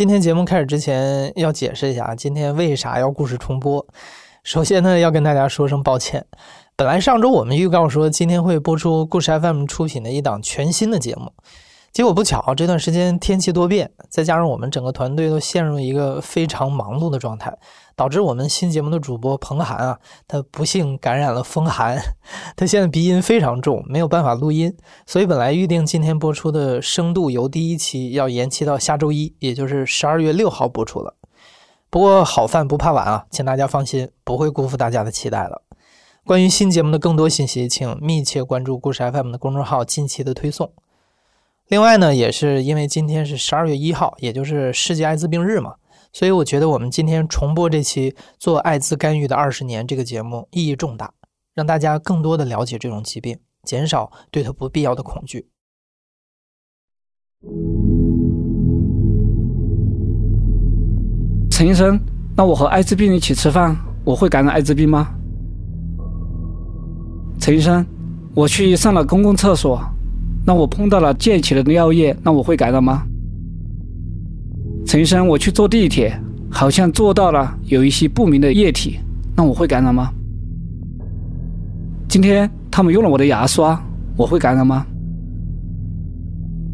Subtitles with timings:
[0.00, 3.86] 今天节目开始之前要解释一下，今天为啥要故事重播？
[4.42, 6.24] 首先呢，要跟大家说声抱歉。
[6.74, 11.30] 本来上周我们预告说今天会播出故事 FM 出品的一档全新的节目，
[11.92, 17.52] 结果不巧这段时间天气多变，再加上我们整个团队都陷入一个非常忙碌的状态，
[17.96, 19.98] 导致我们新节目的主播彭涵啊，
[20.28, 22.00] 他不幸感染了风寒，
[22.54, 24.72] 他现在鼻音非常重，没有办法录音，
[25.04, 31.16] 所以本来预定今天播出的《深度游》第一期要延期到下周一，也就是十二月六号播出了。
[31.90, 35.62] 不过好饭不怕晚啊，请大家放心，不会辜负大家的期待了。
[36.24, 40.70] 关于新节目的更多信息，请密切关注故事 FM 的公众号近期的推送。
[41.70, 45.76] 另外呢，也是因为今天是十二月一号，也就是世界艾滋病日嘛，
[46.12, 51.12] 所以我觉得我们今天重播这期做艾滋干预的二十年这个节目意义重大，
[51.54, 55.46] 让大家更多的了解这种疾病，减少对它不必要的恐惧。
[61.52, 62.00] 陈医生，
[62.36, 65.14] 那我和艾滋病一起吃饭，我会感染艾滋病吗？
[67.38, 67.86] 陈医生，
[68.34, 69.80] 我去上了公共厕所，
[70.50, 73.04] 那我碰到了溅起的尿液，那我会感染吗？
[74.84, 76.12] 陈医生，我去坐地铁，
[76.50, 78.98] 好像坐到了有一些不明的液体，
[79.36, 80.10] 那我会感染吗？
[82.08, 83.80] 今天他们用了我的牙刷，
[84.16, 84.84] 我会感染吗？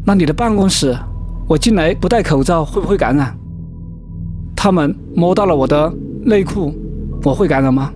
[0.03, 0.97] 那你的办公室，
[1.47, 3.31] 我进来不戴口罩会不会感染？
[4.55, 5.93] 他们摸到了我的
[6.25, 6.73] 内裤，
[7.21, 7.93] 我会感染吗？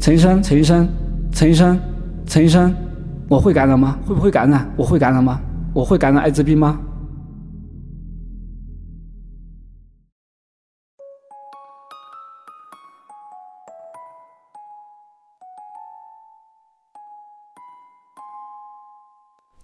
[0.00, 0.88] 陈医生，陈医生，
[1.30, 1.78] 陈医生，
[2.24, 2.74] 陈医生，
[3.28, 3.98] 我会感染吗？
[4.06, 4.72] 会不会感染？
[4.76, 5.40] 我会感染吗？
[5.74, 6.78] 我会感染艾滋病吗？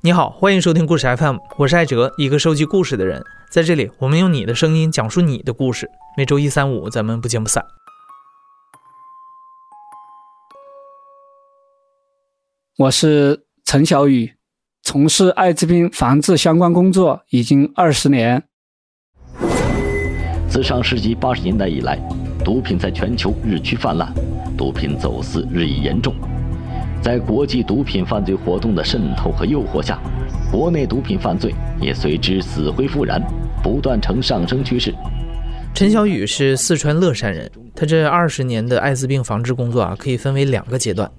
[0.01, 3.23] 你好，欢迎收听故事 FM，我是艾哲，一个收集故事的人。
[3.49, 5.89] 在这里，我们用你的声音讲述你的故事。
[6.17, 7.65] 每周一、三、五，咱们不见不散。
[12.79, 14.33] 我是陈小雨，
[14.83, 18.42] 从事艾滋病防治相关工作已经二十年。
[20.48, 21.98] 自上世纪八十年代以来，
[22.45, 24.12] 毒品在全球日趋泛滥，
[24.58, 26.14] 毒品走私日益严重。
[27.02, 29.98] 在国际毒品犯罪活动的渗透和诱惑下，
[30.50, 33.23] 国内毒品犯罪也随之死灰复燃，
[33.62, 34.94] 不断呈上升趋势。
[35.74, 41.11] 陈小雨是四川乐山人，他这二十年的艾滋病防治工作啊，可以分为两个阶段。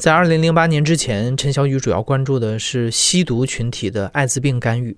[0.00, 4.96] 在二零零八年之前，陈小雨主要关注的是吸毒群体的艾滋病干预，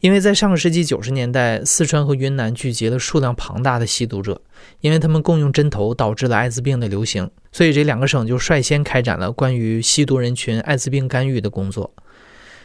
[0.00, 4.40] 因为在上个世纪九十年代，四川和云南聚集了数量庞大的吸毒者，
[4.80, 11.92] 因为他们共用针头，导致了艾滋病的流行，所以这两个省就率先开展了关于吸毒人群艾滋病干预的工作。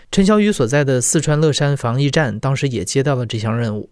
[0.10, 3.90] 陈小雨所在的四川乐山防疫站当时也接到了这项任务。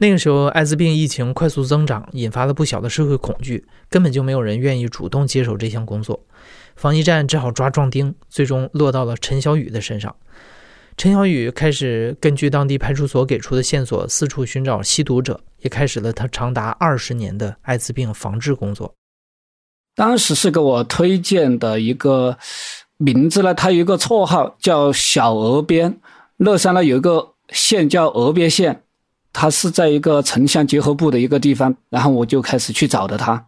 [0.00, 6.24] 那个时候，艾滋病疫情快速增长，引发了不小的社会恐惧，根本就没有人愿意主动接手这项工作。
[6.78, 10.14] 防疫站只好抓壮丁，最终落到了陈小雨的身上。
[10.96, 18.94] 陈小雨开始根据当地派出所给出的线索，四处寻找吸毒者，也开始了他长达二十年的艾滋病防治工作。
[19.96, 22.38] 当时是给我推荐的一个
[22.96, 25.98] 名字呢，他有一个绰号叫“小鹅边”。
[26.38, 28.84] 乐山呢有一个县叫鹅边县，
[29.32, 33.44] 他是在一个城乡结合部的一个地方，然后我就开始去找的他。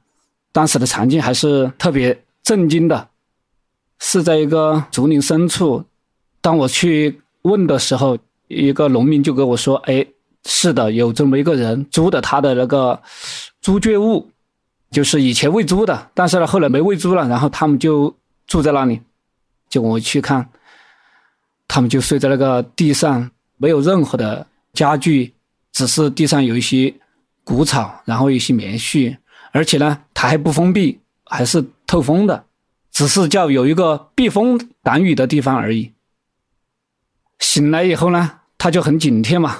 [0.50, 3.06] 当时的场景还是特别震惊的。
[4.00, 5.84] 是在一个竹林深处，
[6.40, 8.18] 当我去问的时候，
[8.48, 10.04] 一个农民就跟我说：“哎，
[10.44, 13.00] 是的，有这么一个人租的他的那个
[13.60, 14.28] 猪圈物，
[14.90, 18.14] 就是以前喂猪的，但是呢，后来没喂猪了，然后他们就
[18.46, 19.00] 住在那里。
[19.68, 20.48] 就我去看，
[21.68, 25.32] 他们就睡在那个地上，没有任何的家具，
[25.72, 26.92] 只是地上有一些
[27.44, 29.16] 谷草，然后一些棉絮，
[29.52, 32.44] 而且呢，它还不封闭，还是透风的。”
[33.00, 35.90] 只是叫有一个避风挡雨的地方而已。
[37.38, 39.56] 醒来以后呢，他就很警惕嘛，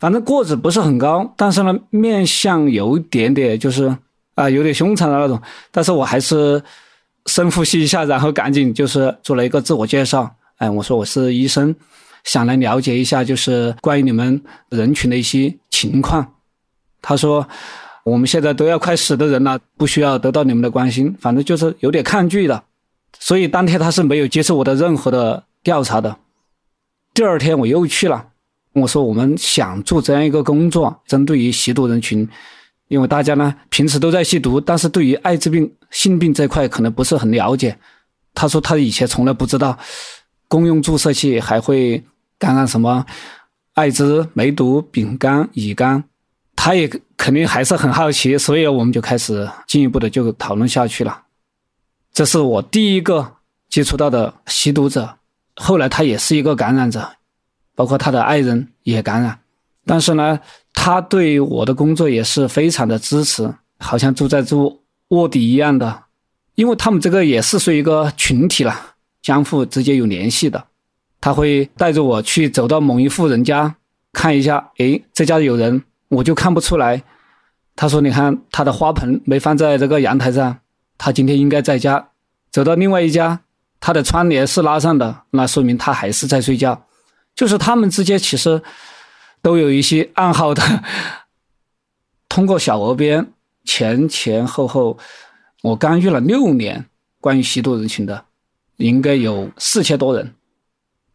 [0.00, 3.96] 反正个子不是很高，但是呢，面相有一点点就是
[4.34, 5.40] 啊，有点凶残的那种。
[5.70, 6.60] 但是我还是
[7.26, 10.28] 深呼吸一下，然后赶紧就是做了一个自我介绍。
[10.56, 11.72] 哎，我说我是医生，
[12.24, 16.34] 想来了解一下就是关于你们人群的一些情况。
[17.00, 17.46] 他说。
[18.02, 22.64] 我们现在都要快死的人了，不需要得到你们的关心，反正就是有点抗拒的，
[23.18, 26.16] 所以当天他是没有接受我的任何的调查的。
[27.12, 28.28] 第二天我又去了，
[28.72, 32.28] 我说我们想做这样一个工作，针对于吸毒人群，
[32.88, 37.76] 因为大家呢平时都在吸毒，但是对于艾滋病、性病这块可能不是很了解。
[38.32, 39.76] 他说他以前从来不知道，
[40.46, 42.02] 公用注射器还会
[42.38, 43.04] 感染什么
[43.74, 46.02] 艾滋、梅毒、丙肝、乙肝，
[46.54, 51.22] 他也肯定还是很好奇，所以我们就开始进一步的就讨论下去了。
[52.12, 53.36] 这是我第一个
[53.68, 55.16] 接触到的吸毒者，
[55.56, 57.08] 后来他也是一个感染者，
[57.74, 59.38] 包括他的爱人也感染，
[59.86, 60.38] 但是呢，
[60.72, 66.04] 他对我的工作也是非常的支持，好像住在住卧底一样的，
[66.54, 68.74] 因为他们这个也是属于一个群体了，
[69.22, 70.62] 相互之间有联系的。
[71.20, 73.76] 他会带着我去走到某一户人家
[74.12, 77.02] 看一下，诶，这家有人，我就看不出来。
[77.76, 80.58] 他说：“你看，他的花盆没放在这个阳台上，
[81.00, 82.10] 他今天应该在家。”
[82.52, 83.40] 走到另外一家，
[83.78, 86.86] 他的窗帘是拉上的，那说明他还是在睡觉。
[87.34, 88.60] 就是他们之间其实
[89.40, 90.62] 都有一些暗号的。
[92.28, 93.32] 通过小鹅边
[93.64, 94.98] 前前后后，
[95.62, 96.84] 我干预了六年
[97.20, 98.24] 关于吸毒人群的，
[98.76, 100.34] 应该有四千多人。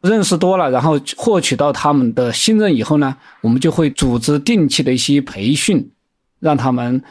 [0.01, 5.91] 认识多了，然后获取到他们的信任以后呢，我们就会组织定期的一些培训，
[6.39, 7.03] 让他们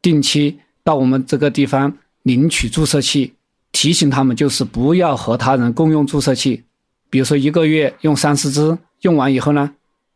[0.00, 3.32] 定期到我们这个地方领取注射器，
[3.72, 6.64] 提醒他们就是不要和他人共用注射器，
[7.08, 9.70] 比如说一个月用三四支，用完以后呢，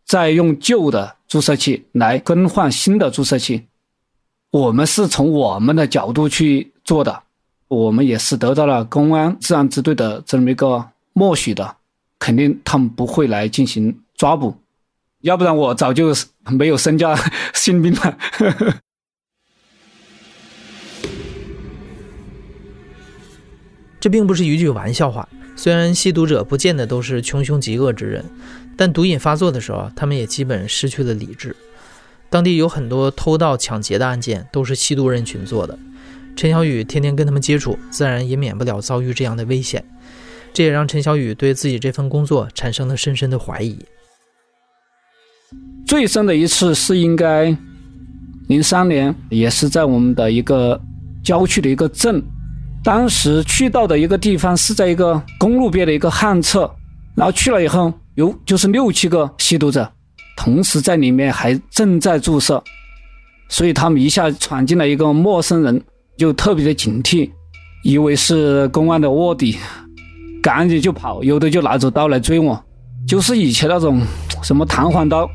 [0.05, 3.65] 再用旧的注射器来更换新的注射器。
[4.51, 7.23] 我们是从我们的角度去做的，
[7.69, 11.77] 我们也是得到了公安治安支队的这么一个默许的。
[12.19, 14.53] 肯定他们不会来进行抓捕，
[15.21, 16.13] 要不然我早就
[16.51, 17.17] 没有身家
[17.55, 18.19] 性命了。
[24.01, 25.29] 这并不是一句玩笑话。
[25.57, 28.25] 虽然吸毒者不见得都是穷凶极恶之人，
[28.77, 31.55] 但毒瘾发作的时候，他们也基本失去了理智。
[32.31, 35.77] 当地有很多偷盗抢劫的案件都是吸毒人群做的。
[36.37, 39.85] 陈小雨天天跟他们接触，自然也免不了遭遇这样的危险。
[40.53, 43.79] 这也让陈小雨对自己这份工作产生了深深的怀疑。
[45.87, 47.57] 最深的一次是应该
[48.49, 50.81] 零三年，也是在我们的一个
[51.25, 52.23] 郊区的一个镇，
[52.83, 56.71] 当时去到的一个地方是在一个公路边的一个旱厕，
[57.15, 59.91] 然后去了以后，有就是六七个吸毒者，
[60.37, 62.63] 同时在里面还正在注射，
[63.49, 65.83] 所以他们一下闯进了一个陌生人，
[66.17, 67.31] 就特别的警惕，
[67.83, 69.59] 以为是公安的卧底。
[70.41, 72.65] 赶紧就跑，有的就拿着刀来追我，
[73.07, 74.01] 就是以前那种
[74.43, 75.29] 什么弹簧刀，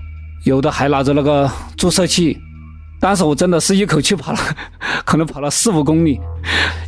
[0.45, 2.37] 有的还拿着那个注射器。
[3.03, 4.39] 当时我真的是一口气跑了，
[5.03, 6.17] 可能跑了四五公里，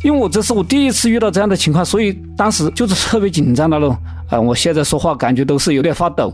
[0.02, 3.94] 因为我这是我第一次遇到这样的情况，所以当时就是特别紧张的那种。
[4.30, 6.32] 啊，我现在说话感觉都是有点发抖，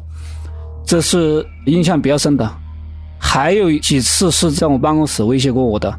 [0.87, 2.49] 这是印象比较深的。
[3.19, 5.93] 还有几次是在我办公室威胁过我的，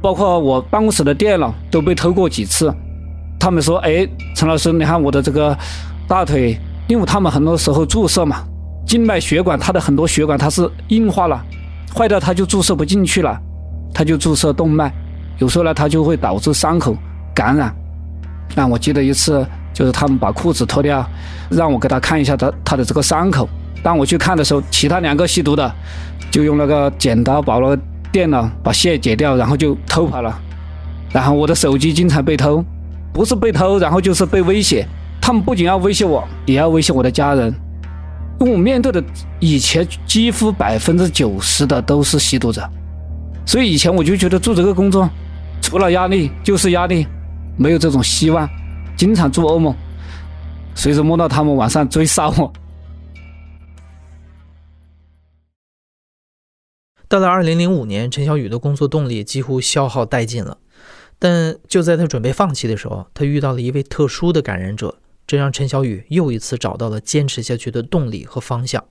[0.00, 2.72] 包括我办公室的电脑都被偷过几次。
[3.40, 5.58] 他们说：“哎，陈老师，你看我的这个
[6.06, 6.56] 大腿，
[6.86, 8.44] 因为他们很多时候注射嘛，
[8.86, 11.44] 静脉血管它的很多血管它是硬化了，
[11.94, 13.38] 坏掉它就注射不进去了，
[13.92, 14.92] 它就注射动脉，
[15.38, 16.96] 有时候呢它就会导致伤口
[17.34, 17.74] 感染。
[18.54, 21.04] 那我记得一次，就是他们把裤子脱掉，
[21.50, 23.48] 让我给他看一下他他的这个伤口。
[23.82, 25.72] 当我去看的时候，其他两个吸毒的
[26.30, 27.78] 就用那个剪刀把那个
[28.10, 30.36] 电脑把线解掉，然后就偷跑了。
[31.12, 32.64] 然后我的手机经常被偷。”
[33.10, 34.86] 不是被偷，然后就是被威胁。
[35.20, 37.52] 他们不仅要威胁我，也要威胁我的家人。
[38.40, 39.02] 因为我面对的
[39.40, 42.68] 以前几乎百分之九十的都是吸毒者，
[43.44, 45.08] 所以以前我就觉得做这个工作，
[45.60, 47.06] 除了压力就是压力，
[47.56, 48.48] 没有这种希望，
[48.96, 49.74] 经常做噩梦，
[50.74, 52.52] 随时梦到他们晚上追杀我。
[57.08, 60.58] 到了二零零五年，陈小雨的工作动力几乎消耗殆尽了。
[61.18, 64.94] 但就在他准备放弃的时候，他遇到了一位特殊的感染者，
[65.28, 68.82] 这让陈小雨又一次找到了坚持下去的动力和方向。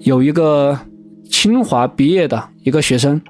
[0.00, 0.76] 有一个
[1.30, 3.22] 清华毕业的一个学生，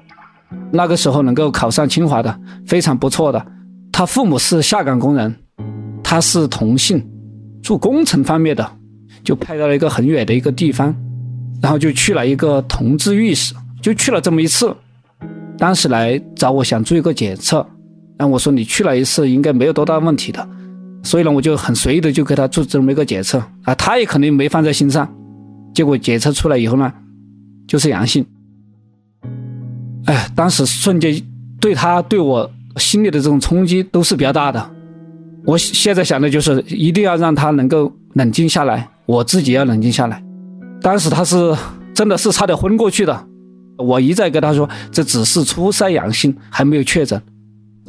[0.71, 3.45] 那个时候能够考上清华的，非常不错的。
[3.91, 5.35] 他父母是下岗工人，
[6.03, 7.07] 他是同性，
[7.61, 8.77] 做工程方面的，
[9.23, 10.95] 就派到了一个很远的一个地方，
[11.61, 13.53] 然后就去了一个同志浴室，
[13.83, 14.75] 就去了这么一次。
[15.59, 17.67] 当时来找我想做一个检测，
[18.19, 20.45] 那我说你去了一次应该没有多大问题的，
[21.03, 25.09] 所以呢我就很随意的就给他做这么一个检测啊，他也肯定没放在心上，
[25.73, 26.91] 结果检测出来以后呢，
[27.65, 28.25] 就是阳性。
[30.05, 31.21] 哎，当时瞬间
[31.61, 34.69] 对他对我心里的这种冲击都是比较大的。
[35.45, 40.21] 我现在想的就是一定要让他能够冷静下来，我自己要冷静下来。
[40.81, 41.55] 当时他是
[41.93, 43.25] 真的是差点昏过去的。
[43.77, 47.21] 我一再跟他说，这只是初筛阳性，还没有确诊。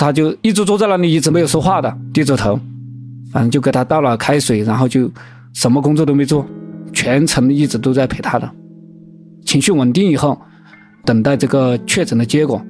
[0.00, 2.58] 他就一直坐在那里，一直没有说话的，低着头。
[3.30, 5.10] 反正就给他倒了开水，然后就
[5.52, 6.46] 什么工作都没做，
[6.90, 8.50] 全程一直都在陪他的。
[9.44, 10.40] 情绪稳定以后，
[11.04, 12.62] 等待这个确诊的结果。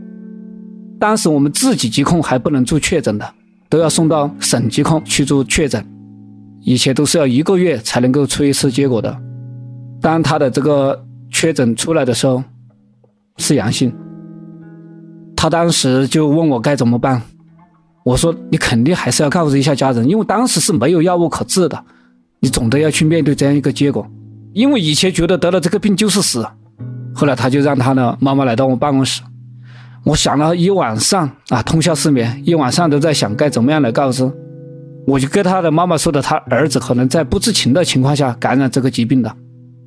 [0.98, 3.32] 当时我们自己疾控还不能做确诊的，
[3.68, 5.86] 都要送到省疾控去做确诊，
[6.62, 9.16] 以前都是要一个月才能够出一次结果的。
[10.00, 12.42] 当他的这个确诊出来的时候，
[13.36, 13.92] 是阳性。
[15.42, 17.22] 他当时就问我该怎么办，
[18.04, 21.82] 我说你肯定还是要告知一下家人，因为当时是没有药物可治的，
[22.40, 24.06] 你总得要去面对这样一个结果。
[24.52, 26.46] 因为以前觉得得了这个病就是死，
[27.14, 29.22] 后来他就让他的妈妈来到我办公室，
[30.04, 34.30] 我想了一晚上啊，通宵失眠，一晚上都在想该怎么样来告知。
[35.06, 39.34] 我就跟他的妈妈说的，他儿子可能在不知情的情况下感染这个疾病的，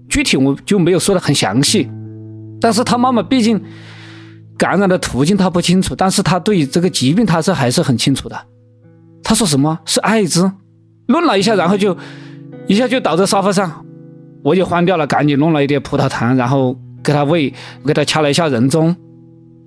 [0.09, 1.87] 具体我就没有说的很详细，
[2.59, 3.61] 但是他妈妈毕竟。
[4.57, 8.39] 感染的途径他不清楚，但是他对这个疾病他是还是很清楚的。
[9.23, 10.51] 他说什么是艾滋，
[11.07, 11.97] 愣了一下，然后就
[12.67, 13.85] 一下就倒在沙发上，
[14.43, 17.53] 我就慌掉了，赶紧弄了一点葡萄糖，然后给他喂，
[17.85, 18.95] 给他掐了一下人中。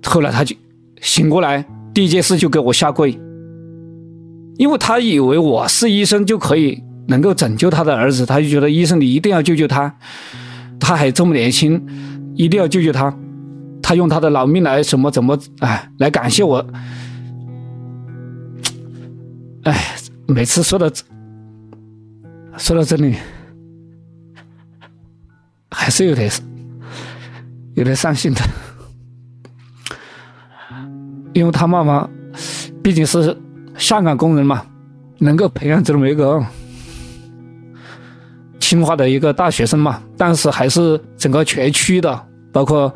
[0.05, 0.55] 后来他就
[1.01, 3.19] 醒过来，第一件事就给我下跪，
[4.57, 9.93] 因为他以为我是医生就可以能够拯救他的儿子，他就觉得医生你一定要救救他，
[10.79, 11.83] 他还这么年轻，
[12.35, 13.13] 一定要救救他。
[13.87, 16.57] 他用他的老命来什么怎么哎来感谢我，
[19.63, 19.95] 哎，
[20.27, 20.91] 每次说到
[22.57, 23.15] 说到这里，
[25.71, 26.29] 还是有点
[27.75, 28.41] 有点伤心的，
[31.31, 32.09] 因为他妈妈
[32.83, 33.37] 毕竟是
[33.77, 34.65] 香港工人嘛，
[35.17, 36.45] 能够培养这么一个
[38.59, 42.93] 清华的一个大学生嘛，但是还是整个全区的，包括。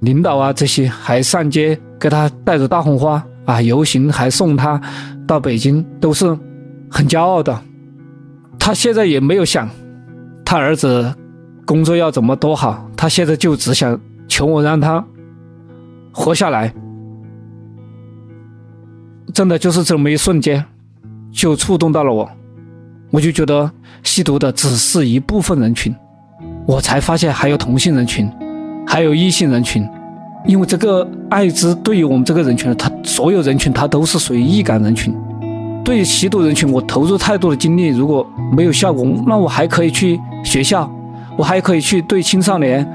[0.00, 4.80] 领导啊，这些还上街给他带着大红花啊，游行还送他
[5.26, 6.26] 到北京，都是
[6.88, 7.60] 很骄傲的。
[8.58, 9.68] 他现在也没有想
[10.44, 11.14] 他儿子
[11.66, 15.04] 工作要怎么多好，他现在就只想求我让他
[16.12, 16.72] 活下来。
[19.34, 20.64] 真的就是这么一瞬间，
[21.32, 22.28] 就触动到了我，
[23.10, 23.70] 我就觉得
[24.02, 25.94] 吸毒的只是一部分人群，
[26.66, 28.30] 我才发现还有同性人群。
[28.90, 29.86] 还有异性人群，
[30.46, 35.14] 因为这个艾滋对于我们这个人群，他所有人群他都是属于易感人群。
[35.84, 40.90] 对于吸毒人群，我投入太多的精力，如果没有效果，那我还可以去学校，
[41.36, 42.86] 我还可以去对青少年、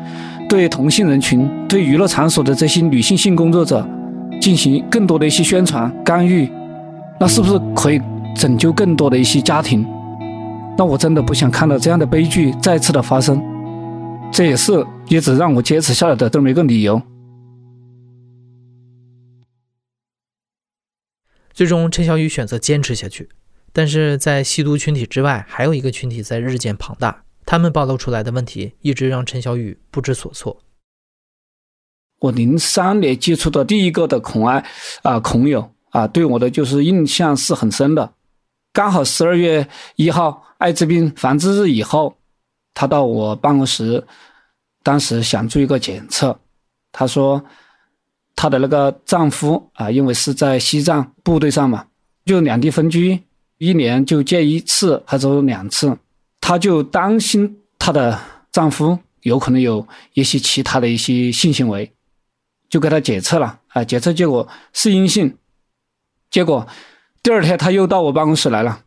[0.49, 3.87] 对同性人群、对娱乐场所的这些女性性工作者
[4.41, 6.51] 进行更多的一些宣传干预，
[7.19, 8.01] 那是不是可以
[8.35, 9.85] 拯救更多的一些家庭？
[10.75, 13.39] 那我真的不想看到这样的悲剧再次的发生。
[14.31, 17.01] 这也是一直让我坚持下来的这么一个理由。
[21.53, 23.29] 最终，陈小雨选择坚持下去。
[23.71, 30.61] 但是在吸毒群体之外，还有一个群体在日渐庞大，他们暴露出来的问题一直让陈小雨不知所措。
[32.19, 34.65] 我零三年接触的第一个的孔爱
[35.03, 38.13] 啊孔友啊，对我的就是印象是很深的。
[38.71, 42.15] 刚好十二月一号艾滋病防治日以后。
[42.75, 44.03] 他到我办公室，
[44.83, 46.37] 当时想做一个检测。
[46.91, 47.43] 她说，
[48.35, 51.87] 她的那个丈夫啊，因为是在西藏部队上嘛，
[52.25, 53.19] 就两地分居，
[53.57, 55.97] 一年就见一次还是两次，
[56.41, 58.19] 她就担心她的
[58.51, 61.91] 丈夫有可能有一些其他的一些性行为，
[62.69, 65.35] 就给她检测了啊，检测结果是阴性。
[66.29, 66.67] 结果
[67.23, 68.83] 第二天她又到我办公室来了，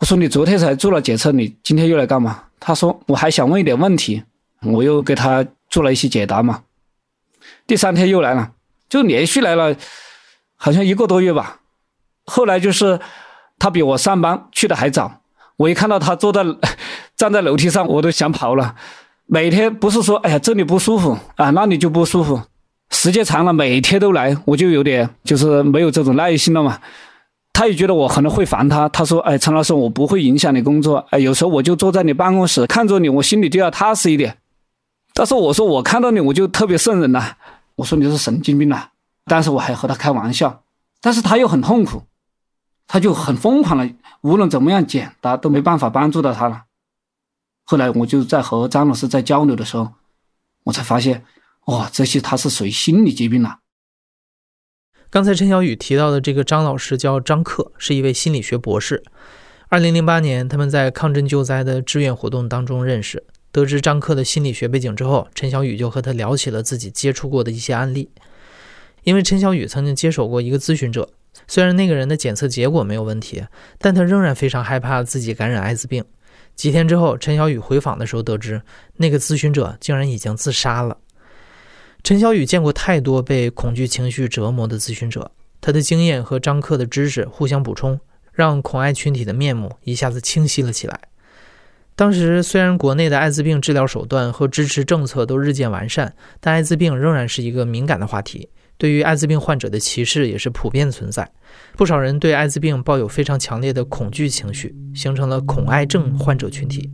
[0.00, 2.44] 我说你昨天才做了检测，你今天又来干嘛？
[2.62, 4.22] 他说：“我还想问一点问题，
[4.66, 6.62] 我又给他做了一些解答嘛。
[7.66, 8.52] 第三天又来了，
[8.88, 9.74] 就连续来了，
[10.56, 11.60] 好像一个多月吧。
[12.26, 13.00] 后来就是
[13.58, 15.22] 他比我上班去的还早，
[15.56, 16.44] 我一看到他坐在
[17.16, 18.76] 站在楼梯上，我都想跑了。
[19.26, 22.40] 每天不是说哎呀这里不舒服啊，那里就不舒服，
[22.90, 26.78] 时间长了每天都来，我就有点就是没有这种耐心了嘛。”
[27.52, 31.04] 他也觉得我可能会烦他，他说：“哎，陈老师，我不会影响你工作。
[31.10, 34.34] 哎，有时候我就坐在你办公室看着你，我心里就要踏实一点。”
[35.14, 37.36] 但是我说我看到你我就特别瘆人呐，
[37.76, 38.90] 我说你是神经病呐。
[39.26, 40.64] 但是我还和他开玩笑，
[41.00, 42.02] 但是他又很痛苦，
[42.88, 43.88] 他就很疯狂了，
[44.22, 46.64] 无论怎么样解答都没办法帮助到他了。
[47.64, 49.92] 后来我就在和张老师在交流的时候，
[50.64, 51.24] 我才发现，
[51.66, 53.58] 哇，这些他是属于心理疾病了。
[55.10, 59.04] 刚才陈小雨提到的这个张老师叫张克，是一位心理学博士。
[59.68, 63.24] 二零零八年，他们在抗震救灾的志愿活动当中认识。
[63.52, 68.10] 得知张克的心理学背景之后，陈小雨就和他聊起了自己接触过的一些案例。
[69.04, 71.08] 因为陈小雨曾经接手过一个咨询者，
[71.48, 73.42] 虽然那个人的检测结果没有问题，
[73.78, 76.04] 但他仍然非常害怕自己感染艾滋病。
[76.54, 78.60] 几天之后，陈小雨回访的时候得知，
[78.96, 80.98] 那个咨询者竟然已经自杀了。
[82.02, 87.98] 陈小雨见过太多被恐惧情绪折磨的咨询者，他的经验和张克的知识互相补充，
[88.32, 91.09] 让恐艾群体的面目一下子清晰了起来。
[92.00, 98.48] 当时虽然国内的艾滋病治疗手段和支持政策都日渐完善，但艾滋病仍然是一个敏感的话题。
[98.78, 101.30] 对于艾滋病患者的歧视也是普遍存在，
[101.76, 106.90] 不少人对艾滋病抱有非常强烈的恐惧情绪，形成了恐艾症患者群体。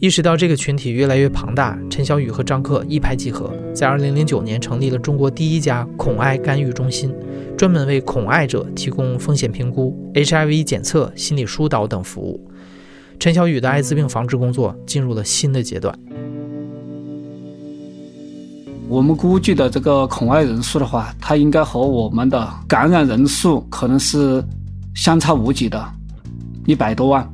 [0.00, 7.14] 意识到这个群体越来越庞大，陈小雨和张克一拍即合，在2009年成立了中国第一家恐艾干预中心，
[7.56, 12.44] 专门为恐艾者提供风险评估、HIV 检测、心理疏导等服务。
[13.18, 15.96] 陈小雨的艾滋病防治工作进入了新的阶段。
[18.88, 24.42] 我们估计的这个恐艾人数的话，它应该和我们的感染人数可能是
[24.94, 25.84] 相差无几的，
[26.64, 27.28] 一百多万。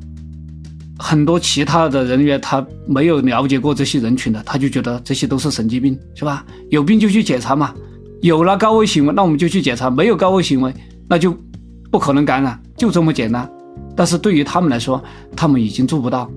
[0.99, 6.45] 很多其他的人员他没有了解过这些人群的，他就觉得这些都是神经病，是吧？
[6.71, 7.75] 有病就去检查嘛，
[8.23, 10.73] 有了高危行为，那我们就去检查；没有高危行为，
[11.09, 11.37] 那就
[11.91, 13.49] 不可能感染，就这么简单。
[13.97, 15.03] 但是对于他们来说，
[15.37, 16.31] 他们已经做不到。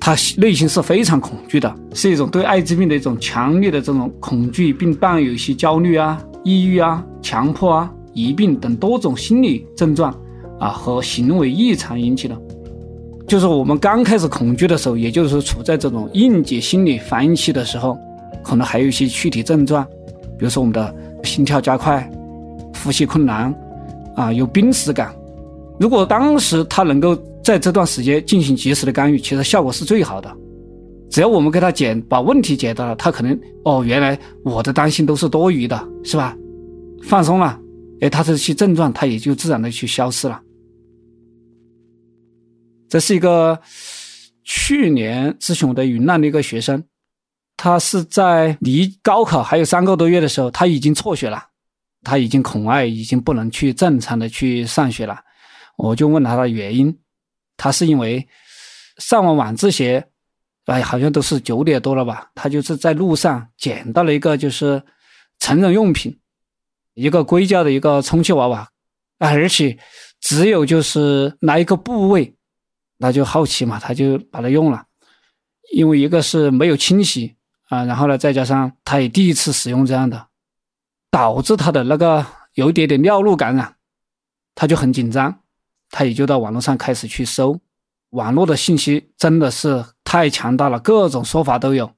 [0.00, 10.14] 他内心是非常恐惧的，是一种对艾滋病的一种强烈的这种恐惧，并伴有一些焦虑啊、抑郁啊、强迫啊、疑病等多种心理症状
[10.60, 12.38] 啊和行为异常引起的。
[13.26, 17.96] 就是我们刚开始恐惧的时候，也就是处在这种应激心理反应期的时候，
[18.42, 19.82] 可能还有一些躯体症状，
[20.38, 22.06] 比如说我们的心跳加快、
[22.82, 23.54] 呼吸困难
[24.14, 25.14] 啊，有濒死感。
[25.78, 27.16] 如果当时他能够。
[27.44, 30.34] 在这段时间进行及时的干预，其实效果是最好的。
[31.10, 36.34] 只要我们给他解把问题解答了，他可能哦，原来我的担心都是多余的，是吧？
[37.02, 37.60] 放松了，
[38.00, 40.40] 哎，他这些症状他也就自然的去消失了。
[42.88, 43.60] 这是一个
[44.42, 46.82] 去年咨询我的云南的一个学生，
[47.58, 51.42] 他是在离高考还有三个多月的时候，他已经辍学了，
[52.02, 55.18] 他已经恐艾，已经不能去正常的去上学了。
[55.76, 56.98] 我就问他的原因。
[57.56, 58.28] 他是因为
[58.98, 60.02] 上完晚自习，
[60.64, 62.30] 哎，好像都是九点多了吧？
[62.34, 64.82] 他就是在路上捡到了一个就是
[65.38, 66.18] 成人用品，
[66.94, 68.68] 一个硅胶的一个充气娃娃，
[69.18, 69.78] 而且
[70.20, 72.34] 只有就是那一个部位，
[72.98, 74.84] 他就好奇嘛，他就把它用了。
[75.72, 77.36] 因为一个是没有清洗
[77.68, 80.26] 啊，然后呢，再加上他也第一次使用这样的，
[81.10, 83.76] 导致他的那个有一点点尿路感染，
[84.56, 85.40] 他就很紧张。
[85.96, 87.56] 他也就到网络上开始去搜，
[88.10, 91.88] 网络的信息真的是太强大了，各种说法都有，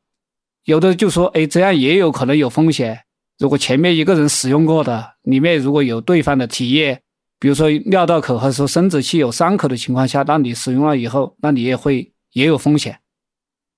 [0.64, 3.00] 有的就说，哎，这样也有可能有风险。
[3.38, 7.00] 如果前面一个人使用过的，里面如果有对方的体液，
[7.38, 12.98] 比如说尿道口或者说生殖器有伤口的情况下，那你使用了以后，那你也会也有风险。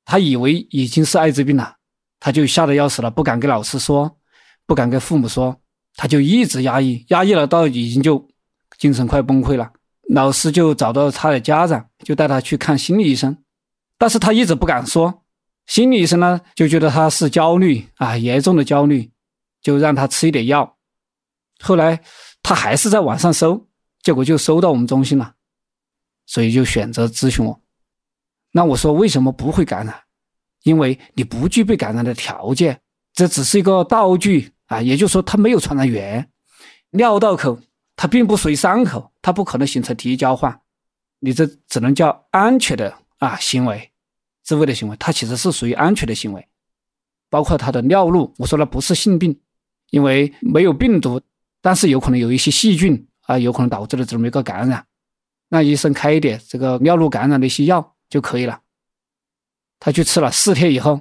[0.04, 1.76] 他以为已经是艾滋病了，
[2.18, 4.18] 他就吓得要死了，不敢跟老师说，
[4.66, 5.56] 不敢跟父母说，
[5.94, 8.28] 他就一直压抑，压抑了到已经就
[8.78, 9.70] 精神快崩溃了。
[10.08, 13.36] 老师就找到他的家长，就带他去看心理医生，
[13.98, 15.22] 但是他一直不敢说。
[15.66, 19.10] 心理医生呢，就觉得他是焦虑啊，严重的焦虑，
[19.60, 20.78] 就让他吃一点药。
[21.60, 22.00] 后来
[22.42, 23.66] 他还是在网上搜，
[24.02, 25.34] 结果就搜到我们中心了，
[26.24, 27.60] 所以就选择咨询我。
[28.52, 29.94] 那我说为什么不会感染？
[30.62, 32.80] 因为你不具备感染的条件，
[33.12, 36.30] 这只是一个道具啊，也就是说他没有传染源，
[36.92, 37.58] 尿道口。
[38.00, 40.56] 它并不属于伤口，它不可能形成体液交换，
[41.18, 43.90] 你这只能叫安全的啊行为，
[44.44, 46.46] 自卫的行为，它其实是属于安全的行为，
[47.28, 49.36] 包括它的尿路，我说了不是性病，
[49.90, 51.20] 因为没有病毒，
[51.60, 54.86] 但是有可能有一些细菌啊，有可能导致了这么一个感染，
[55.48, 58.60] 那医生开一点这个尿路感染的一些药就可以了，
[59.80, 61.00] 他去吃了四天以后，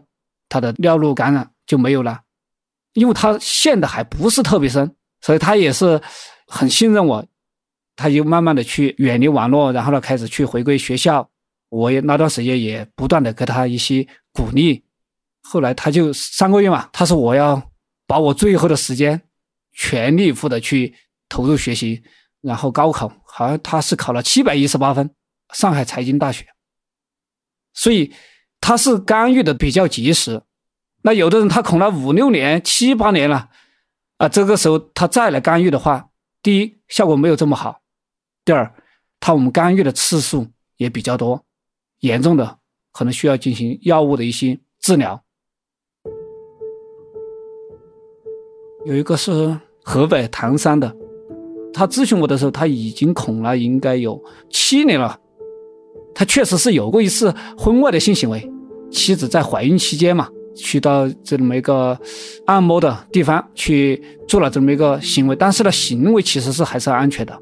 [0.49, 2.23] 他的尿路感染就没有了，
[2.93, 6.01] 因为他陷的还不是特别深，所以他也是。
[6.47, 7.25] 很信任我，
[7.95, 11.29] 他就慢慢的去远离网络，然后呢开始去回归学校。
[11.69, 14.86] 我也那段时间也不断的给他一些鼓励。
[15.41, 17.62] 后来他就三个月嘛，他说我要
[18.05, 19.21] 把我最后的时间
[19.73, 20.95] 全力以赴的去
[21.27, 22.01] 投入学习，
[22.39, 25.13] 然后高考好像他是考了七百一十八分，
[25.53, 26.45] 上海财经大学。
[27.73, 28.13] 所以
[28.62, 30.41] 他是干预的比较及时。
[31.01, 33.49] 那有的人他恐了五六年、七八年了，
[34.17, 36.07] 啊，这个时候他再来干预的话。
[36.41, 37.82] 第一，效果没有这么好；
[38.45, 38.73] 第二，
[39.19, 40.47] 他我们干预的次数
[40.78, 41.43] 也比较多，
[42.00, 42.60] 严重的
[42.91, 45.23] 可能需要进行药物的一些治疗。
[48.86, 50.95] 有一个是河北唐山的，
[51.73, 55.19] 他咨询我的时候，他已经恐了应该有七年了，
[56.15, 58.50] 他确实是有过一次婚外的性行为，
[58.89, 61.98] 妻子在怀孕期间嘛，去到这么一个
[62.46, 67.38] 按摩的地方去做了这么一个行为，但是呢，行为其实是还是安全的，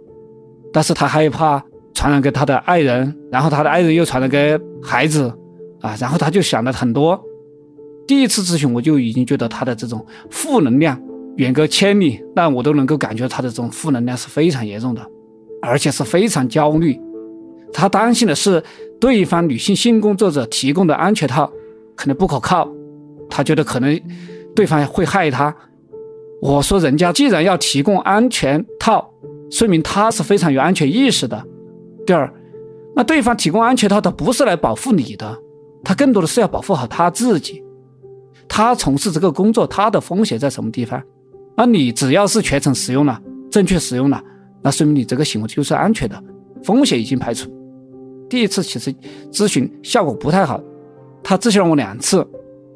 [0.71, 5.34] 但是他害怕传染给他的爱人，然后他的爱人又传染给孩子，
[5.82, 7.19] 啊，然后他就想了很多。
[8.08, 11.01] 第一次咨询我就已经觉得他的这种负能量
[11.38, 15.01] 远隔千里，但我都能够感觉他的这种负能量是非常严重的，
[15.62, 16.99] 而且是非常焦虑。
[17.73, 18.63] 他担心的是
[19.01, 21.51] 对方女性性工作者提供的安全套
[21.95, 22.71] 可能不可靠，
[23.29, 23.99] 他觉得可能
[24.55, 25.55] 对方会害他。
[26.41, 29.09] 我说人家既然要提供安全套，
[29.49, 31.43] 说明他是非常有安全意识的。
[32.05, 32.31] 第二，
[32.95, 35.38] 那对方提供安全套，他不是来保护你的，
[35.83, 37.63] 他更多的是要保护好他自己。
[38.47, 41.01] 他从事这个工作，他的风险在什么地方？
[41.57, 44.21] 那你只要是全程使用了，正确使用了，
[44.61, 46.23] 那说明你这个行为就是安全的，
[46.63, 47.49] 风险已经排除。
[48.29, 48.93] 第一次其实
[49.31, 50.61] 咨询效果不太好，
[51.23, 52.27] 他咨询了我两次，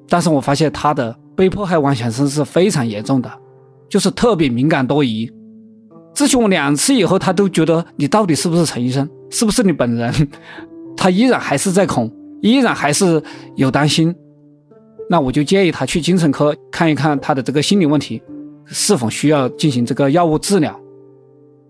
[0.10, 3.32] 但是我发现他的被迫害妄想症是非常严重的，
[3.88, 5.32] 就是特别敏感多疑。
[6.13, 10.13] 咨询我两次以后，他都觉得你到底是不是陈医生，是不是你本人？
[10.98, 13.22] 他依然还是在恐，依然还是
[13.56, 14.13] 有担心。
[15.10, 18.22] 那我就建议他去精神科看一看他的这个心理问题，
[18.65, 20.78] 是否需要进行这个药物治疗。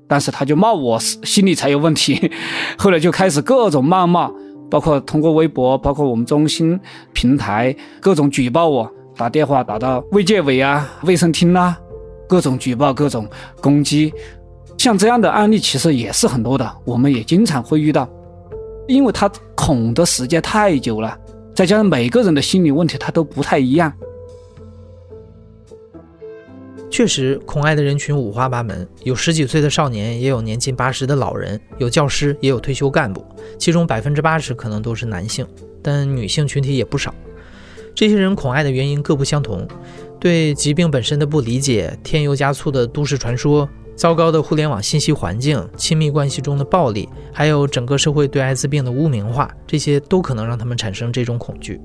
[0.08, 2.32] 但是他就骂我心理才有问题，
[2.78, 4.32] 后来就开始各种谩骂，
[4.70, 6.80] 包括通过微博，包括我们中心
[7.14, 11.78] 平台各种举报我，打电话打到卫健委啊、卫生厅啊，
[12.28, 13.28] 各种举报、各种
[13.62, 14.14] 攻击。
[14.78, 18.08] 像这样的案例其实也是很多的，我们也经常会遇到，
[18.88, 21.18] 因为他恐的时间太久了，
[21.54, 23.92] 再加上每个人的心理问题他都不太一样。
[26.92, 33.24] 确实，恐爱的人群五花八门，有十几岁的少年，也有年近八十的老人，有教师，也有退休干部，
[33.58, 35.46] 其中百分之八十可能都是男性，
[35.84, 37.14] 但女性群体也不少。
[37.94, 39.68] 这些人恐爱的原因各不相同，
[40.20, 51.80] 对疾病本身的不理解，添油加醋的都市传说，糟糕的互联网信息环境，亲密关系中的暴力，还有整个社会对艾滋病的污名化，这些都可能让他们产生这种恐惧。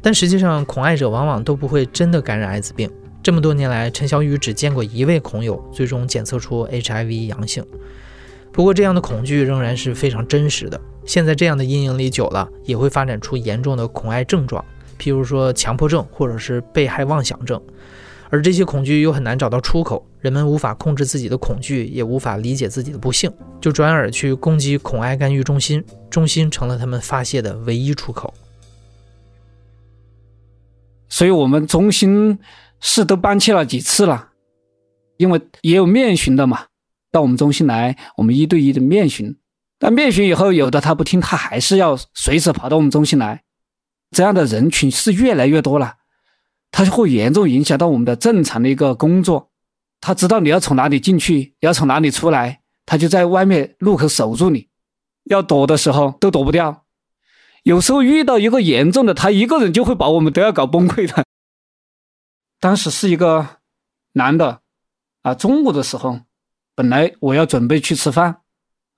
[0.00, 2.88] 但实际上，恐爱者往往都不会真的感染艾滋病。
[3.22, 7.64] 这么多年来，陈小雨只见过一位恐友最终检测出 HIV 阳性。
[8.50, 10.80] 不过，这样的恐惧仍然是非常真实的。
[11.04, 14.64] 现在这样的阴影里久了，也会发展出严重的恐爱症状，
[14.98, 17.60] 譬如说强迫症或者是被害妄想症。
[18.30, 23.30] 而这些恐惧又很难找到出口，人们无法控制自己的恐惧，也无法理解自己的不幸，
[23.60, 28.32] 就转而去攻击恐爱干预中心，中心成了他们发泄的唯一出口。
[31.08, 32.38] 所以，我们中心。
[32.80, 34.30] 是都搬去了几次了，
[35.16, 36.66] 因为也有面询的嘛，
[37.12, 39.36] 到我们中心来，我们一对一的面询。
[39.78, 43.42] 但面询以后，有的他不听，他还是要随时跑到我们中心来。
[44.10, 45.94] 这样的人群是越来越多了，
[46.70, 49.50] 他就会严重影响到我们的正常的一个工作。
[50.00, 54.68] 他知道你要从哪里进去，要从哪里出来，他就在外面路口守住你，
[55.24, 56.84] 要躲的时候都躲不掉。
[57.62, 61.24] 有时候遇到一个严重的，他一个人就会把我们都要搞崩溃的。
[62.60, 63.56] 当时是一个
[64.12, 64.60] 男的，
[65.22, 66.20] 啊，中午的时候，
[66.74, 68.42] 本来我要准备去吃饭，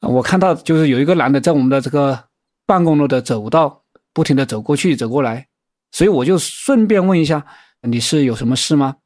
[0.00, 2.24] 我看到就是有一个男的在我们的这个
[2.66, 5.46] 办公楼的走道不停的走过去走过来，
[5.92, 7.46] 所以我就顺便问一下，
[7.82, 8.96] 你是有什么事吗？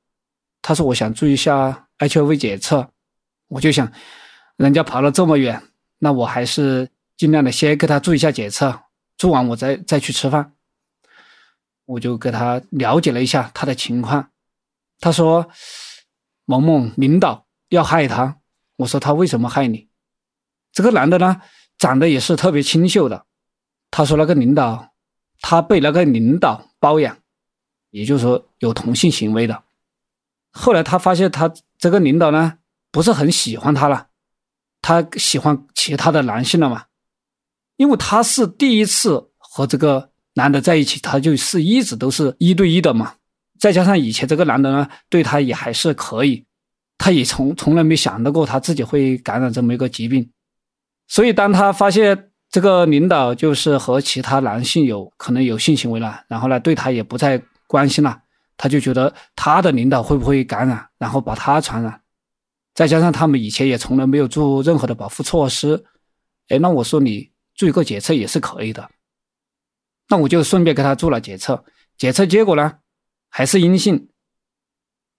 [0.62, 2.88] 他说我想做一下 HIV 检测，
[3.48, 3.92] 我就想，
[4.56, 5.62] 人家跑了这么远，
[5.98, 6.88] 那我还是
[7.18, 8.80] 尽量的先给他做一下检测，
[9.18, 10.54] 做完我再再去吃饭，
[11.84, 14.30] 我就给他了解了一下他的情况。
[14.98, 15.48] 他说
[16.46, 18.38] ：“萌萌领导要害他。”
[18.76, 19.88] 我说：“他为什么害你？”
[20.72, 21.40] 这个男的呢，
[21.78, 23.26] 长得也是特别清秀的。
[23.90, 24.92] 他说：“那个领导，
[25.40, 27.16] 他被那个领导包养，
[27.90, 29.62] 也就是说有同性行为的。
[30.50, 32.58] 后来他发现他这个领导呢，
[32.90, 34.08] 不是很喜欢他了，
[34.80, 36.86] 他喜欢其他的男性了嘛？
[37.76, 43.14] 因为他是第一次和这个男的在一起，他就是一直都是一对一的嘛。”
[43.58, 46.44] 再加上以前这个男的呢，对他也还是可以，
[46.98, 50.30] 他也从从来没想到过他自己会感染这么一个疾病，
[51.08, 58.20] 所以当他发现这个领导就是和其他男性有可能有性行为了，然后呢对他也不再关心了，
[58.56, 62.00] 他就觉得他的领导会不会感染，然后把他传染，
[62.74, 65.84] 再加上他们以前也从来没有做任何的保护措施，
[66.48, 68.88] 哎，那我说你做一个检测也是可以的，
[70.08, 71.64] 那我就顺便给他做了检测，
[71.98, 72.78] 检测结果呢？
[73.36, 74.08] 还是阴性。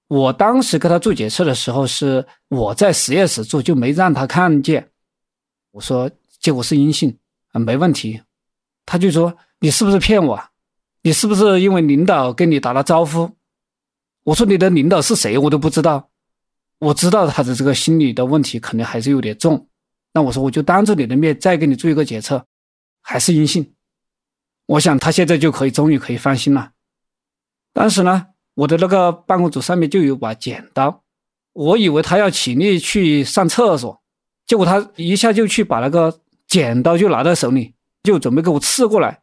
[0.08, 4.89] 我当时给他做检测的时候，是我在实验室做，就没让他看见。
[5.69, 7.15] 我说结果是阴性
[7.51, 8.19] 啊，没问题，
[8.88, 10.43] 他就说：“你是不是骗我？
[11.03, 13.30] 你是不是因为领导跟你打了招呼？”
[14.25, 15.38] 我说：“你的领导是谁？
[15.38, 16.10] 我都不知道。”
[16.82, 19.69] 我知道他的这个心理的问题可能还是有点重。
[20.12, 22.43] 那我说：“我就当着你的面再给你做一个检测，
[22.99, 23.75] 还是阴性。”
[24.65, 26.71] 我想他现在就可以终于可以放心了。
[27.77, 31.03] 当时呢，我的那个办公桌上面就有把剪刀，
[31.53, 34.01] 我以为他要起立去上厕所，
[34.47, 37.75] 结果他一下就去把那个剪刀就拿在手里。
[38.03, 39.19] 就准备给我刺过来，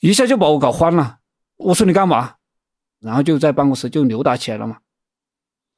[0.00, 1.18] 一下就把我搞慌了。
[1.56, 2.34] 我说你干嘛？
[2.98, 4.78] 然后就在办公室就扭打起来了嘛。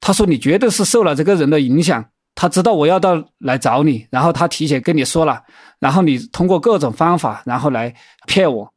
[0.01, 2.03] 他说你绝对是受了这个人的影响，
[2.35, 5.45] 他知道我要到来找你，然后他提前跟你说了，
[5.79, 7.95] 然后你通过各种方法，然后来
[8.27, 8.73] 骗我。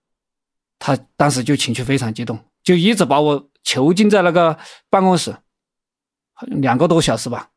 [0.77, 4.58] 他当时就情绪非常激动，就一直把我囚禁在那个
[4.89, 5.34] 办公室
[6.47, 7.47] 两个多小时吧。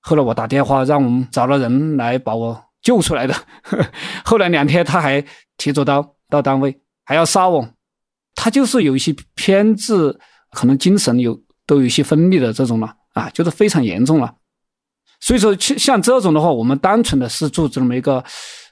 [0.00, 2.64] 后来我打电话让我们找了人来把我。
[2.84, 3.34] 救出来的，
[4.26, 5.24] 后来两天他还
[5.56, 7.66] 提着刀到单位，还要杀我。
[8.34, 14.34] 他就是有一些偏执，可能精神有都有一些分裂的这种了啊，就是非常严重了。
[15.18, 18.22] 所以说，像这种的话，我们单纯的是做这么一个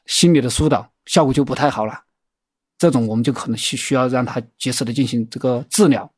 [0.04, 1.98] 心理的疏导，效果就不太好了。
[2.82, 6.10] 这种我们就可能需需要让他及时的进行这个治疗。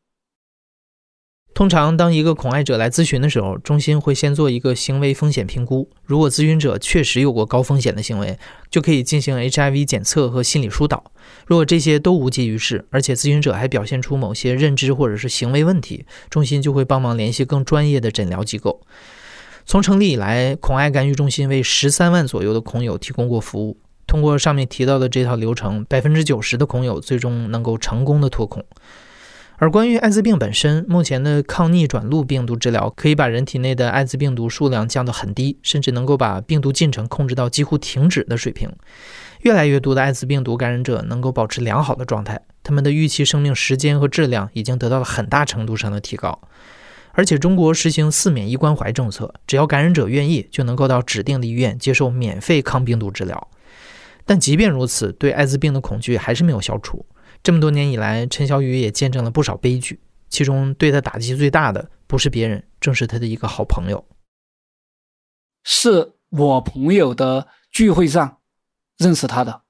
[1.53, 5.91] 通常，当一个恐爱者来咨询的时候，中心会先做一个行为风险评估。
[6.05, 8.39] 如果咨询者确实有过高风险的行为，
[8.71, 11.13] 就可以进行 HIV 检测和心理疏导。
[11.47, 18.81] 如果这些都无济于事，而且咨询者还表现出某些认知或者是行为问题，中心就会帮忙联系更专业的诊疗机构。
[19.67, 23.77] 从成立以来，恐爱干预中心为十三万左右的恐友提供过服务。
[24.07, 28.65] 通过上面提到的这套流程，百分之九十的恐友最终能够成功的脱恐。
[29.57, 38.69] 而关于艾滋病本身，目前的抗逆转录病毒治疗可以把人体内的艾滋病毒数量降到很低，甚至能够把病毒进程控制到几乎停止的水平。
[39.43, 46.41] 越来越多的艾滋病毒感染者能够保持良好的状态，他们的预期生命时间和质量已经得到了很大程度上的提高。
[47.13, 53.49] 而且中国实行四免一关怀政策，只要感染者愿意，就能够到指定的医院接受免费抗病毒治疗。
[54.25, 57.05] 但即便如此，对艾滋病的恐惧还是没有消除。
[57.43, 64.03] 这么多年以来，陈小雨也见证了不少悲剧，其中对他打击最大的不是别人，正是他的一个好朋友。
[65.63, 68.39] 是我朋友的聚会上
[68.97, 69.63] 认识他的，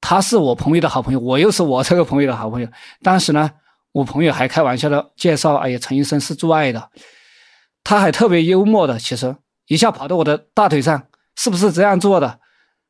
[0.00, 2.68] 他是我朋友的好朋友，我又是我这个朋友的好朋友。
[3.02, 3.50] 当时呢，
[3.92, 6.90] 我朋友还开玩笑的介绍：“哎呀，陈医生是做爱的。”
[7.84, 9.36] 他还特别幽默的，其实
[9.68, 12.40] 一下跑到我的大腿上，是不是这样做的？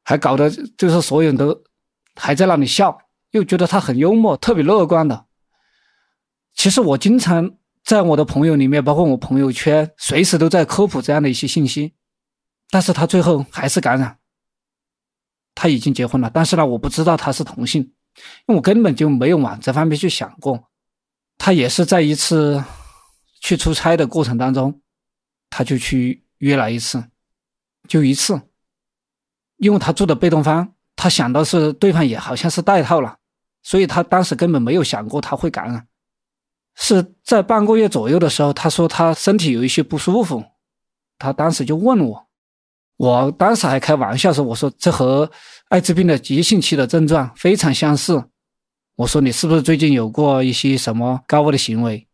[0.08, 1.62] 还搞得就是所有人都
[2.14, 2.98] 还在那里笑。
[3.32, 5.26] 又觉得他很幽默，特别乐观的。
[6.54, 11.92] 其实我经常在我的朋友里面，包括我朋友圈，随时都在科普这样的一些信息。
[12.70, 14.16] 但是他最后还是感染，
[15.54, 16.30] 他已经结婚了。
[16.32, 17.92] 但是呢，我不知道他是同性，因
[18.46, 20.70] 为我根本就没有往这方面去想过。
[21.36, 22.64] 他也是在一次
[23.42, 24.80] 去出差的过程当中，
[25.50, 27.04] 他就去约了一次，
[27.86, 28.40] 就一次，
[29.58, 30.72] 因为他住的被动方。
[30.96, 33.16] 他想到是对方也好像是带套了，
[33.62, 35.86] 所以他当时根本没有想过他会感染。
[36.74, 40.44] 是在半个月左右的时候，他说他身体有一些不舒服，
[41.16, 42.26] 他当时就问我，
[42.96, 45.30] 我当时还开玩笑说，我说这和
[45.68, 48.24] 艾滋病的急性期的症状非常相似。
[48.96, 52.08] 我说你是不是最近有过一些什么高危的行为？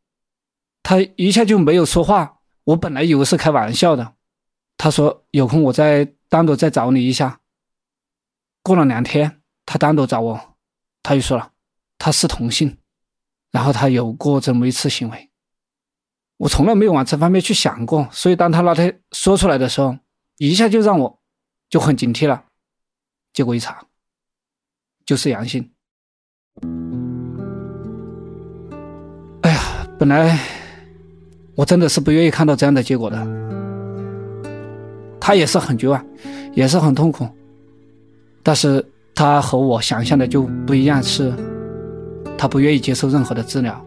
[0.83, 2.37] 他一下就没有说话。
[2.65, 4.13] 我本来以为是开玩笑的，
[4.77, 7.41] 他说有空我再单独再找你一下。
[8.63, 10.57] 过了两天，他单独找我，
[11.03, 11.53] 他就说了
[11.99, 12.79] 他是同性，
[13.51, 15.31] 然后他有过这么一次行为。
[16.39, 19.97] 我从来没有往这方面去想过，所以当他那天说出来的时候，
[20.39, 21.21] 一下就让我
[21.69, 22.47] 就很警惕了。
[23.33, 23.87] 结果一查，
[25.07, 25.71] 就是阳性。
[29.43, 30.39] 哎呀，本来
[31.55, 33.44] 我真的是不愿意看到这样的结果的。
[35.27, 36.07] 他也是很绝望，
[36.53, 37.27] 也是很痛苦。
[38.43, 38.85] 但是
[39.15, 41.33] 他和我想象的就不一样，是，
[42.37, 43.83] 他不愿意接受任何的治疗。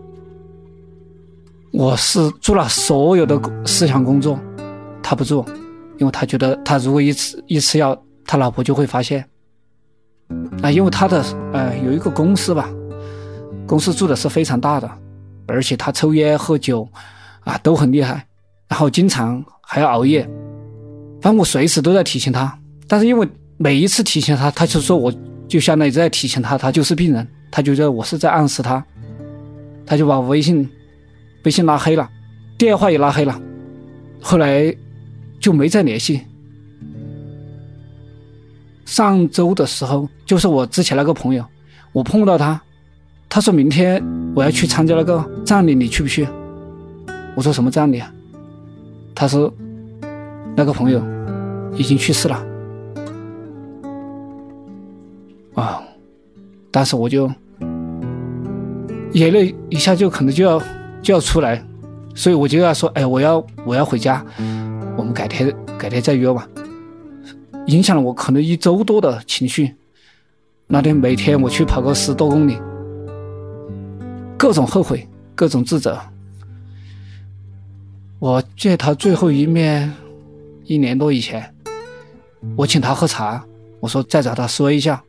[1.71, 4.39] 我是做了所有的思想工作，
[5.03, 5.45] 他不做，
[5.99, 7.95] 因为他觉得他如果一吃一吃药，
[8.25, 9.23] 他老婆就会发现。
[10.63, 11.23] 啊，因为他的
[11.53, 12.67] 呃有一个公司吧，
[13.67, 14.89] 公司做的是非常大的，
[15.45, 16.89] 而且他抽烟喝酒，
[17.41, 18.25] 啊都很厉害，
[18.67, 20.27] 然后经常还要熬夜，
[21.27, 23.27] 反正我随时都在提醒他，但是因为。
[23.59, 25.11] 每一次提醒他，他就说我
[25.47, 28.85] 就相当于在提醒他，他就是病人，他觉得我是在暗示他，
[29.83, 30.69] 他就把微信
[31.43, 32.07] 微信拉黑了，
[32.55, 33.41] 电话也拉黑了，
[34.21, 34.71] 后来
[35.39, 36.21] 就没再联系。
[38.85, 41.43] 上周的时候，就是我之前那个朋友，
[41.93, 42.61] 我碰到他，
[43.27, 43.99] 他说明天
[44.35, 46.27] 我要去参加那个葬礼，你去不去？
[47.35, 48.13] 我说什么葬礼啊？
[49.15, 49.51] 他说
[50.55, 51.01] 那个朋友
[51.75, 52.45] 已经去世了。
[55.55, 55.81] 啊，
[56.71, 57.29] 当时我就
[59.13, 60.61] 眼泪一下就可能就要
[61.01, 61.63] 就要出来，
[62.13, 64.23] 所以我就要说，哎，我要我要回家，
[64.95, 66.47] 我们改天改天再约吧。
[67.67, 69.75] 影响了我可能一周多的情绪。
[70.67, 72.57] 那天每天我去跑个十多公里，
[74.37, 75.97] 各种后悔，各种自责。
[78.19, 79.93] 我见他最后一面，
[80.65, 81.53] 一年多以前，
[82.55, 83.43] 我请他喝茶，
[83.79, 85.01] 我说再找他说一下，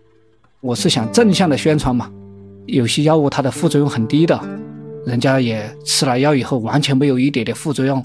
[0.61, 2.11] 我是想正向的宣传嘛。
[2.67, 4.39] 有些药物它的副作用很低的，
[5.07, 8.03] 人家也吃了药以后完全没有一点点副作用。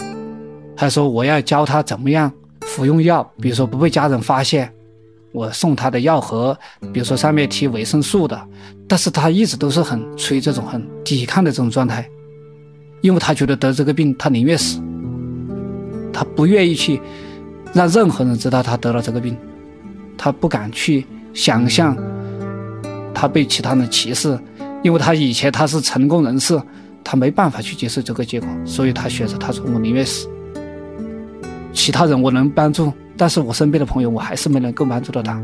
[0.76, 2.32] 他说我要教他怎么样
[2.62, 4.72] 服用药，比如说不被家人发现。
[5.32, 6.56] 我送他的药盒，
[6.94, 8.40] 比如说上面提维生素的，
[8.88, 12.08] 但是他一直都是很处于这种很抵抗的这种状态，
[13.02, 14.80] 因为他觉得得这个病，他宁愿死。
[16.14, 17.02] 他不愿意去
[17.74, 19.36] 让任何人知道他得了这个病，
[20.16, 21.98] 他不敢去想象
[23.14, 24.40] 他被其他人歧视，
[24.84, 26.62] 因为他以前他是成功人士，
[27.04, 30.30] 他没办法去接受这个结果，所以他选择他说我宁愿死。
[31.74, 35.42] 其他人我能帮助，但是我身边的朋友我还是没能够帮助到他，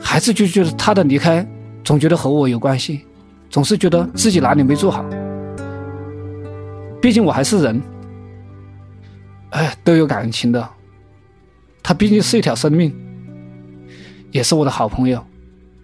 [0.00, 1.46] 还是就觉得他的离开
[1.84, 3.02] 总觉得和我有关系，
[3.50, 5.04] 总是觉得自己哪里没做好，
[7.02, 7.78] 毕竟我还是人。
[9.54, 10.68] 哎，都有感情的，
[11.80, 12.92] 他毕竟是一条生命，
[14.32, 15.24] 也是我的好朋友，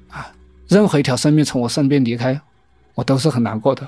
[0.09, 0.27] 啊，
[0.67, 2.41] 任何一条生命从我身边离开，
[2.97, 3.87] 我都是很难过的。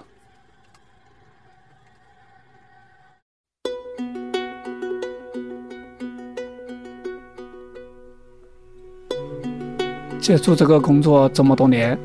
[10.20, 11.98] 接触这个工作这么多年，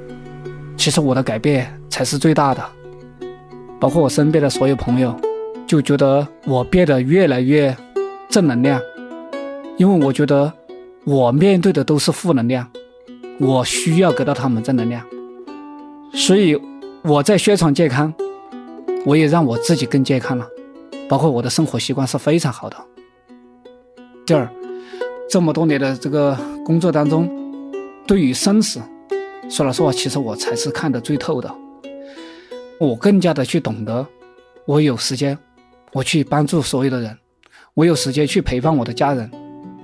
[0.76, 2.70] 其实我的改变才是最大的，
[3.80, 5.16] 包括我身边的所有朋友。
[5.68, 7.76] 就觉得我变得越来越
[8.30, 8.82] 正能量，
[9.76, 10.52] 因为我觉得
[11.04, 12.66] 我面对的都是负能量，
[13.38, 15.06] 我需要给到他们正能量，
[16.14, 16.58] 所以
[17.04, 18.14] 我在宣传健康，
[19.06, 20.48] 我也让我自己更健康了，
[21.10, 22.78] 包括我的生活习惯是非常好的。
[24.26, 24.50] 第二，
[25.30, 27.30] 这么多年的这个工作当中，
[28.08, 28.80] 对于生死，
[29.50, 31.54] 说老实话，其实我才是看得最透的，
[32.80, 34.08] 我更加的去懂得，
[34.66, 35.38] 我有时间。
[35.94, 37.18] 我去帮助所有的人，
[37.74, 39.30] 我有时间去陪伴我的家人，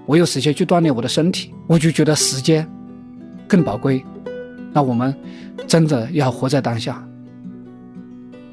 [0.05, 2.69] 我有时间去锻炼我的身体，我就觉得时间
[3.47, 4.03] 更宝贵。
[4.73, 5.15] 那我们
[5.65, 7.03] 真的要活在当下。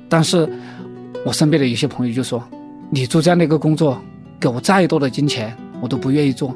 [0.09, 0.49] 但是，
[1.25, 2.43] 我身边的一些朋友就说
[2.91, 4.01] ：“你做这样的一个工作，
[4.39, 6.55] 给我再多的金钱，我都不愿意做。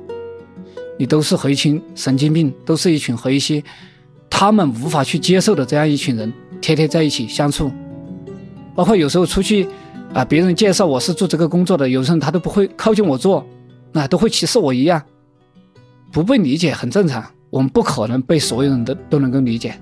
[0.98, 3.62] 你都是和一群神经病，都是一群和一些
[4.30, 7.70] 他们无法去接受的这样一群人，天天在一起相处，
[8.74, 9.66] 包括有时候出去。”
[10.14, 10.24] 啊！
[10.24, 13.44] 别人介绍我是做这个工作的，有时候他都不会靠近我做，
[13.92, 15.02] 那都会歧视我一样，
[16.12, 17.22] 不被理解很正常。
[17.50, 19.78] 我们不可能被所有人都都能够理解，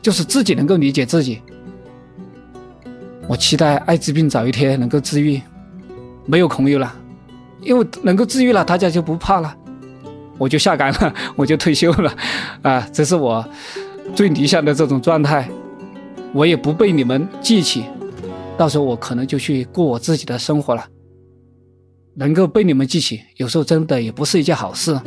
[0.00, 1.42] 就是自己能够理解自己。
[3.28, 5.40] 我期待艾滋病早一天能够治愈，
[6.24, 6.94] 没有朋友了，
[7.62, 9.52] 因为能够治愈了，大家就不怕了，
[10.38, 12.14] 我就下岗了，我就退休了，
[12.62, 13.44] 啊，这是我
[14.14, 15.48] 最理想的这种状态，
[16.32, 17.84] 我也不被你们记起。
[18.56, 20.86] 到时候我可能就去过我自己的生活了。
[22.14, 24.98] 能够被你们记起，有时候真的也不是一件好事。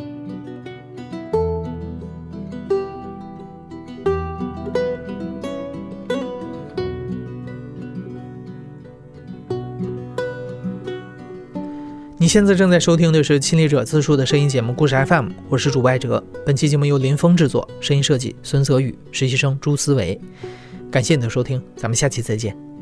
[12.18, 16.22] 你现在正在收听的是《亲历者自述》的声音节目《故事 FM》，我是主播艾哲。
[16.44, 20.20] 本期节目由林峰制作，声音设计孙泽宇，实习生朱思维。
[20.90, 22.75] 感谢你的收听，咱们下期再见。